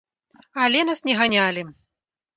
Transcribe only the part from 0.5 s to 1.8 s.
Але нас не ганялі.